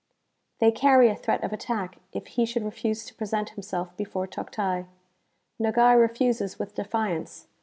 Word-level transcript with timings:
'|~(They 0.59 0.71
carry 0.71 1.09
a 1.09 1.15
threat 1.15 1.43
of 1.43 1.53
attack 1.53 1.99
if 2.11 2.25
he 2.25 2.43
should 2.43 2.65
refuse 2.65 3.05
to 3.05 3.13
present 3.13 3.49
himself 3.51 3.95
before 3.95 4.25
Toctai. 4.25 4.87
Nogai 5.61 5.93
refuses 5.95 6.57
with 6.57 6.73
defiance. 6.73 7.45